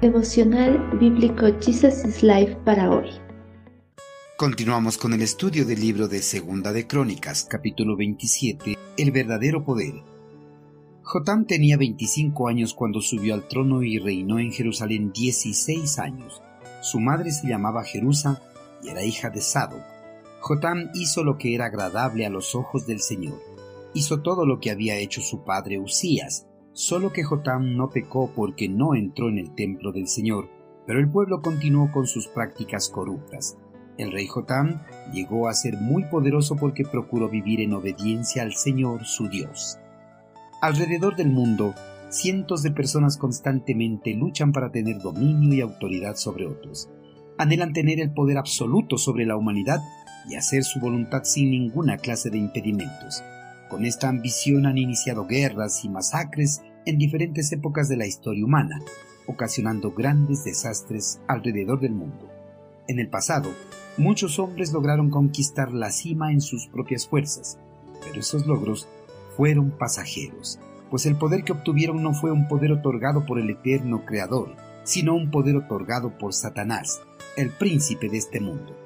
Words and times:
Devocional 0.00 0.98
Bíblico 0.98 1.46
Jesus 1.60 2.04
is 2.06 2.22
Life 2.22 2.56
para 2.64 2.90
hoy. 2.90 3.10
Continuamos 4.38 4.96
con 4.96 5.12
el 5.12 5.20
estudio 5.20 5.66
del 5.66 5.78
libro 5.78 6.08
de 6.08 6.22
Segunda 6.22 6.72
de 6.72 6.86
Crónicas, 6.86 7.44
capítulo 7.44 7.98
27, 7.98 8.78
El 8.96 9.10
verdadero 9.10 9.62
poder. 9.62 10.02
Jotam 11.02 11.44
tenía 11.44 11.76
25 11.76 12.48
años 12.48 12.72
cuando 12.72 13.02
subió 13.02 13.34
al 13.34 13.46
trono 13.48 13.82
y 13.82 13.98
reinó 13.98 14.38
en 14.38 14.52
Jerusalén 14.52 15.12
16 15.12 15.98
años. 15.98 16.40
Su 16.80 16.98
madre 16.98 17.30
se 17.30 17.46
llamaba 17.46 17.84
Jerusa 17.84 18.40
y 18.82 18.88
era 18.88 19.04
hija 19.04 19.28
de 19.28 19.42
Sado. 19.42 19.84
Jotam 20.40 20.88
hizo 20.94 21.24
lo 21.24 21.36
que 21.36 21.54
era 21.54 21.66
agradable 21.66 22.24
a 22.24 22.30
los 22.30 22.54
ojos 22.54 22.86
del 22.86 23.00
Señor. 23.00 23.38
Hizo 23.92 24.22
todo 24.22 24.46
lo 24.46 24.60
que 24.60 24.70
había 24.70 24.96
hecho 24.96 25.20
su 25.20 25.44
padre 25.44 25.80
Usías, 25.80 26.46
solo 26.72 27.12
que 27.12 27.24
Jotam 27.24 27.76
no 27.76 27.90
pecó 27.90 28.30
porque 28.34 28.68
no 28.68 28.94
entró 28.94 29.28
en 29.28 29.38
el 29.38 29.54
templo 29.54 29.92
del 29.92 30.06
Señor, 30.06 30.48
pero 30.86 31.00
el 31.00 31.10
pueblo 31.10 31.42
continuó 31.42 31.90
con 31.90 32.06
sus 32.06 32.28
prácticas 32.28 32.88
corruptas. 32.88 33.56
El 33.98 34.12
rey 34.12 34.26
Jotam 34.26 34.82
llegó 35.12 35.48
a 35.48 35.54
ser 35.54 35.76
muy 35.76 36.04
poderoso 36.04 36.56
porque 36.56 36.84
procuró 36.84 37.28
vivir 37.28 37.60
en 37.60 37.74
obediencia 37.74 38.42
al 38.42 38.54
Señor 38.54 39.04
su 39.04 39.28
Dios. 39.28 39.78
Alrededor 40.62 41.16
del 41.16 41.30
mundo, 41.30 41.74
cientos 42.10 42.62
de 42.62 42.70
personas 42.70 43.16
constantemente 43.16 44.14
luchan 44.14 44.52
para 44.52 44.70
tener 44.70 45.00
dominio 45.00 45.54
y 45.54 45.60
autoridad 45.60 46.16
sobre 46.16 46.46
otros. 46.46 46.88
Anhelan 47.38 47.72
tener 47.72 48.00
el 48.00 48.12
poder 48.12 48.38
absoluto 48.38 48.98
sobre 48.98 49.26
la 49.26 49.36
humanidad 49.36 49.80
y 50.28 50.36
hacer 50.36 50.62
su 50.62 50.80
voluntad 50.80 51.24
sin 51.24 51.50
ninguna 51.50 51.96
clase 51.96 52.30
de 52.30 52.38
impedimentos. 52.38 53.22
Con 53.70 53.84
esta 53.84 54.08
ambición 54.08 54.66
han 54.66 54.78
iniciado 54.78 55.26
guerras 55.26 55.84
y 55.84 55.88
masacres 55.88 56.60
en 56.86 56.98
diferentes 56.98 57.52
épocas 57.52 57.88
de 57.88 57.96
la 57.96 58.04
historia 58.04 58.44
humana, 58.44 58.82
ocasionando 59.26 59.92
grandes 59.92 60.42
desastres 60.42 61.20
alrededor 61.28 61.78
del 61.78 61.92
mundo. 61.92 62.28
En 62.88 62.98
el 62.98 63.08
pasado, 63.08 63.48
muchos 63.96 64.40
hombres 64.40 64.72
lograron 64.72 65.08
conquistar 65.08 65.70
la 65.70 65.92
cima 65.92 66.32
en 66.32 66.40
sus 66.40 66.66
propias 66.66 67.06
fuerzas, 67.06 67.58
pero 68.04 68.18
esos 68.18 68.44
logros 68.44 68.88
fueron 69.36 69.70
pasajeros, 69.70 70.58
pues 70.90 71.06
el 71.06 71.14
poder 71.14 71.44
que 71.44 71.52
obtuvieron 71.52 72.02
no 72.02 72.12
fue 72.12 72.32
un 72.32 72.48
poder 72.48 72.72
otorgado 72.72 73.24
por 73.24 73.38
el 73.38 73.50
eterno 73.50 74.04
Creador, 74.04 74.56
sino 74.82 75.14
un 75.14 75.30
poder 75.30 75.54
otorgado 75.54 76.18
por 76.18 76.34
Satanás, 76.34 77.00
el 77.36 77.50
príncipe 77.50 78.08
de 78.08 78.18
este 78.18 78.40
mundo. 78.40 78.76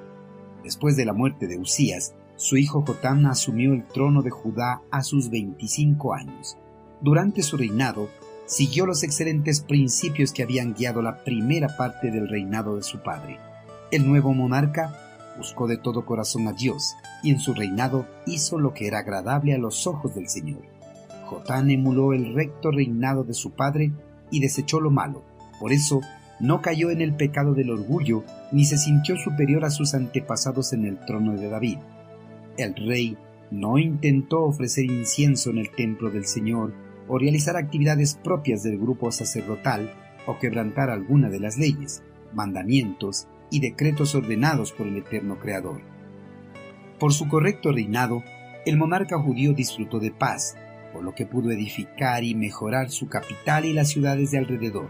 Después 0.63 0.95
de 0.95 1.05
la 1.05 1.13
muerte 1.13 1.47
de 1.47 1.57
Usías, 1.57 2.13
su 2.37 2.57
hijo 2.57 2.83
Jotam 2.85 3.25
asumió 3.27 3.73
el 3.73 3.87
trono 3.87 4.21
de 4.21 4.29
Judá 4.29 4.81
a 4.91 5.03
sus 5.03 5.29
25 5.29 6.13
años. 6.13 6.57
Durante 7.01 7.41
su 7.41 7.57
reinado, 7.57 8.09
siguió 8.45 8.85
los 8.85 9.03
excelentes 9.03 9.61
principios 9.61 10.31
que 10.31 10.43
habían 10.43 10.73
guiado 10.73 11.01
la 11.01 11.23
primera 11.23 11.75
parte 11.77 12.11
del 12.11 12.27
reinado 12.27 12.75
de 12.75 12.83
su 12.83 13.01
padre. 13.01 13.39
El 13.91 14.07
nuevo 14.07 14.33
monarca 14.33 14.93
buscó 15.37 15.67
de 15.67 15.77
todo 15.77 16.05
corazón 16.05 16.47
a 16.47 16.53
Dios 16.53 16.95
y 17.23 17.31
en 17.31 17.39
su 17.39 17.53
reinado 17.53 18.05
hizo 18.25 18.59
lo 18.59 18.73
que 18.73 18.87
era 18.87 18.99
agradable 18.99 19.53
a 19.53 19.57
los 19.57 19.87
ojos 19.87 20.15
del 20.15 20.27
Señor. 20.27 20.61
Jotán 21.25 21.71
emuló 21.71 22.13
el 22.13 22.33
recto 22.33 22.71
reinado 22.71 23.23
de 23.23 23.33
su 23.33 23.51
padre 23.51 23.91
y 24.29 24.39
desechó 24.39 24.79
lo 24.79 24.91
malo. 24.91 25.23
Por 25.59 25.71
eso 25.71 26.01
no 26.39 26.61
cayó 26.61 26.91
en 26.91 27.01
el 27.01 27.15
pecado 27.15 27.53
del 27.53 27.71
orgullo 27.71 28.23
ni 28.51 28.65
se 28.65 28.77
sintió 28.77 29.15
superior 29.17 29.65
a 29.65 29.71
sus 29.71 29.93
antepasados 29.93 30.73
en 30.73 30.85
el 30.85 30.99
trono 31.05 31.33
de 31.33 31.49
David. 31.49 31.79
El 32.57 32.75
rey 32.75 33.17
no 33.51 33.77
intentó 33.77 34.43
ofrecer 34.43 34.85
incienso 34.85 35.49
en 35.49 35.57
el 35.57 35.71
templo 35.71 36.09
del 36.09 36.25
Señor 36.25 36.73
o 37.07 37.17
realizar 37.17 37.57
actividades 37.57 38.15
propias 38.15 38.63
del 38.63 38.77
grupo 38.77 39.11
sacerdotal 39.11 39.93
o 40.25 40.39
quebrantar 40.39 40.89
alguna 40.89 41.29
de 41.29 41.39
las 41.39 41.57
leyes, 41.57 42.03
mandamientos 42.33 43.27
y 43.51 43.59
decretos 43.59 44.15
ordenados 44.15 44.71
por 44.71 44.87
el 44.87 44.97
eterno 44.97 45.37
Creador. 45.39 45.81
Por 46.99 47.13
su 47.13 47.27
correcto 47.27 47.71
reinado, 47.71 48.23
el 48.65 48.77
monarca 48.77 49.19
judío 49.19 49.53
disfrutó 49.53 49.99
de 49.99 50.11
paz, 50.11 50.55
por 50.93 51.03
lo 51.03 51.13
que 51.13 51.25
pudo 51.25 51.51
edificar 51.51 52.23
y 52.23 52.35
mejorar 52.35 52.89
su 52.89 53.07
capital 53.07 53.65
y 53.65 53.73
las 53.73 53.89
ciudades 53.89 54.31
de 54.31 54.39
alrededor. 54.39 54.89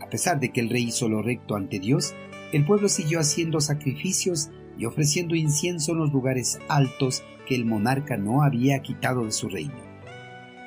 A 0.00 0.08
pesar 0.10 0.40
de 0.40 0.50
que 0.50 0.60
el 0.60 0.68
rey 0.68 0.88
hizo 0.88 1.08
lo 1.08 1.22
recto 1.22 1.54
ante 1.54 1.78
Dios, 1.78 2.14
el 2.52 2.66
pueblo 2.66 2.88
siguió 2.88 3.20
haciendo 3.20 3.60
sacrificios 3.60 4.50
y 4.80 4.86
ofreciendo 4.86 5.34
incienso 5.34 5.92
en 5.92 5.98
los 5.98 6.10
lugares 6.10 6.58
altos 6.68 7.22
que 7.46 7.54
el 7.54 7.66
monarca 7.66 8.16
no 8.16 8.42
había 8.42 8.80
quitado 8.80 9.26
de 9.26 9.30
su 9.30 9.50
reino. 9.50 9.74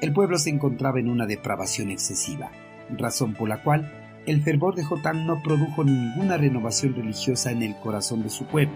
El 0.01 0.13
pueblo 0.13 0.38
se 0.38 0.51
encontraba 0.51 1.00
en 1.00 1.09
una 1.09 1.25
depravación 1.25 1.90
excesiva, 1.90 2.52
razón 2.96 3.34
por 3.34 3.50
la 3.50 3.63
cual 3.63 3.91
el 4.28 4.44
fervor 4.44 4.75
de 4.75 4.84
Jotán 4.84 5.25
no 5.25 5.41
produjo 5.41 5.84
ninguna 5.84 6.38
renovación 6.38 6.94
religiosa 6.94 7.52
en 7.52 7.63
el 7.63 7.75
corazón 7.78 8.22
de 8.22 8.29
su 8.29 8.46
pueblo. 8.46 8.75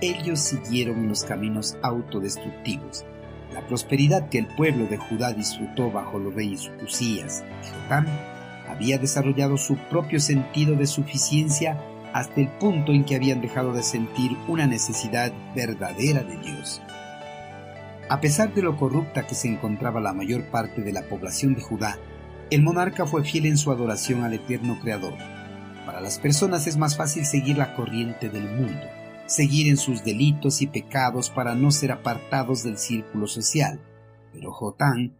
Ellos 0.00 0.40
siguieron 0.40 1.08
los 1.08 1.22
caminos 1.22 1.76
autodestructivos. 1.82 3.06
La 3.54 3.64
prosperidad 3.64 4.28
que 4.28 4.38
el 4.38 4.46
pueblo 4.48 4.86
de 4.86 4.96
Judá 4.96 5.32
disfrutó 5.32 5.92
bajo 5.92 6.18
los 6.18 6.34
reyes 6.34 6.68
Usías 6.84 7.44
y 7.62 7.82
Jotán 7.82 8.08
había 8.68 8.98
desarrollado 8.98 9.56
su 9.56 9.76
propio 9.88 10.18
sentido 10.18 10.74
de 10.74 10.86
suficiencia 10.86 11.80
hasta 12.12 12.40
el 12.40 12.48
punto 12.48 12.92
en 12.92 13.04
que 13.04 13.14
habían 13.14 13.40
dejado 13.40 13.72
de 13.72 13.82
sentir 13.82 14.36
una 14.48 14.66
necesidad 14.66 15.32
verdadera 15.54 16.22
de 16.22 16.36
Dios. 16.38 16.82
A 18.08 18.20
pesar 18.20 18.54
de 18.54 18.62
lo 18.62 18.76
corrupta 18.76 19.26
que 19.26 19.34
se 19.34 19.48
encontraba 19.48 20.00
la 20.00 20.14
mayor 20.14 20.44
parte 20.50 20.80
de 20.82 20.92
la 20.92 21.02
población 21.02 21.54
de 21.54 21.60
Judá, 21.60 21.98
el 22.50 22.62
monarca 22.62 23.04
fue 23.04 23.22
fiel 23.22 23.44
en 23.44 23.58
su 23.58 23.70
adoración 23.70 24.24
al 24.24 24.32
eterno 24.32 24.78
Creador. 24.80 25.14
Para 25.84 26.00
las 26.00 26.18
personas 26.18 26.66
es 26.66 26.78
más 26.78 26.96
fácil 26.96 27.26
seguir 27.26 27.58
la 27.58 27.74
corriente 27.74 28.30
del 28.30 28.48
mundo, 28.48 28.86
seguir 29.26 29.68
en 29.68 29.76
sus 29.76 30.04
delitos 30.04 30.62
y 30.62 30.66
pecados 30.66 31.28
para 31.28 31.54
no 31.54 31.70
ser 31.70 31.92
apartados 31.92 32.62
del 32.62 32.78
círculo 32.78 33.26
social. 33.26 33.80
Pero 34.32 34.52
Jotán 34.52 35.14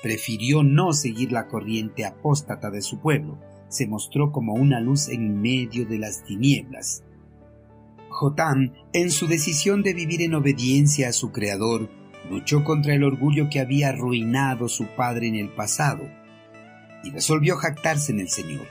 prefirió 0.00 0.62
no 0.62 0.92
seguir 0.92 1.32
la 1.32 1.48
corriente 1.48 2.04
apóstata 2.04 2.70
de 2.70 2.82
su 2.82 3.00
pueblo, 3.00 3.38
se 3.68 3.86
mostró 3.86 4.32
como 4.32 4.54
una 4.54 4.80
luz 4.80 5.08
en 5.08 5.40
medio 5.40 5.86
de 5.86 5.98
las 5.98 6.24
tinieblas. 6.24 7.02
Jotán, 8.08 8.72
en 8.92 9.10
su 9.10 9.26
decisión 9.26 9.82
de 9.82 9.94
vivir 9.94 10.22
en 10.22 10.34
obediencia 10.34 11.08
a 11.08 11.12
su 11.12 11.30
Creador, 11.30 11.88
luchó 12.30 12.64
contra 12.64 12.94
el 12.94 13.04
orgullo 13.04 13.48
que 13.50 13.60
había 13.60 13.90
arruinado 13.90 14.68
su 14.68 14.86
padre 14.96 15.28
en 15.28 15.36
el 15.36 15.50
pasado 15.50 16.02
y 17.04 17.10
resolvió 17.10 17.56
jactarse 17.56 18.12
en 18.12 18.20
el 18.20 18.28
Señor. 18.28 18.66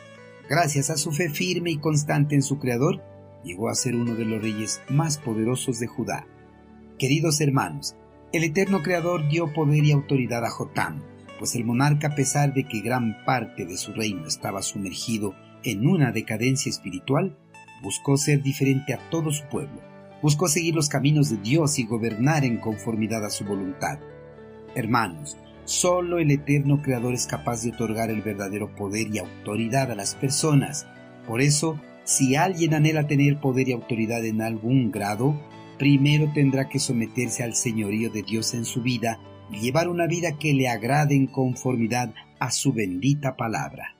Gracias 0.50 0.90
a 0.90 0.97
su 0.97 1.12
fe 1.12 1.30
firme 1.30 1.72
y 1.72 1.78
constante 1.78 2.36
en 2.36 2.41
su 2.41 2.59
Creador, 2.59 3.02
llegó 3.44 3.69
a 3.69 3.75
ser 3.75 3.96
uno 3.96 4.16
de 4.16 4.25
los 4.25 4.41
reyes 4.41 4.81
más 4.90 5.18
poderosos 5.18 5.80
de 5.80 5.88
Judá. 5.88 6.25
Queridos 6.97 7.41
hermanos, 7.41 7.96
el 8.34 8.44
eterno 8.44 8.81
Creador 8.81 9.30
dio 9.30 9.53
poder 9.53 9.86
y 9.86 9.91
autoridad 9.91 10.44
a 10.46 10.50
Jotam, 10.50 11.03
pues 11.38 11.56
el 11.56 11.66
monarca, 11.66 12.09
a 12.09 12.16
pesar 12.16 12.53
de 12.53 12.64
que 12.64 12.81
gran 12.81 13.24
parte 13.25 13.66
de 13.66 13.78
su 13.78 13.94
reino 13.94 14.28
estaba 14.28 14.62
sumergido 14.62 15.36
en 15.64 15.88
una 15.88 16.12
decadencia 16.12 16.70
espiritual, 16.70 17.38
buscó 17.81 18.18
ser 18.18 18.42
diferente 18.42 18.94
a 18.94 19.09
todo 19.09 19.31
su 19.31 19.46
pueblo, 19.46 19.81
buscó 20.22 20.48
seguir 20.48 20.75
los 20.75 20.90
caminos 20.90 21.30
de 21.30 21.38
Dios 21.38 21.80
y 21.80 21.86
gobernar 21.86 22.46
en 22.46 22.58
conformidad 22.58 23.25
a 23.25 23.30
su 23.30 23.46
voluntad. 23.46 24.00
Hermanos, 24.75 25.38
Solo 25.68 26.20
el 26.20 26.31
eterno 26.31 26.81
Creador 26.81 27.14
es 27.14 27.28
capaz 27.28 27.62
de 27.62 27.72
otorgar 27.72 28.09
el 28.09 28.22
verdadero 28.22 28.74
poder 28.74 29.14
y 29.14 29.18
autoridad 29.18 29.92
a 29.92 29.96
las 29.96 30.16
personas. 30.16 30.88
Por 31.28 31.42
eso, 31.42 31.78
si 32.06 32.38
alguien 32.38 32.74
anhela 32.74 33.06
tener 33.06 33.42
poder 33.42 33.68
y 33.68 33.74
autoridad 33.74 34.24
en 34.24 34.42
algún 34.42 34.92
grado, 34.92 35.38
primero 35.78 36.31
tendrá 36.34 36.69
que 36.69 36.80
someterse 36.80 37.44
al 37.44 37.54
señorío 37.54 38.09
de 38.09 38.24
Dios 38.24 38.54
en 38.54 38.64
su 38.64 38.81
vida 38.81 39.19
llevar 39.52 39.88
una 39.88 40.08
vida 40.08 40.38
que 40.38 40.53
le 40.53 40.68
agrade 40.68 41.16
en 41.16 41.28
conformidad 41.28 42.13
a 42.39 42.51
su 42.51 42.74
bendita 42.74 43.36
palabra. 43.36 43.96